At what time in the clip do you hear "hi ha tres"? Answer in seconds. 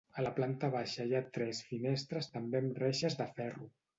1.09-1.59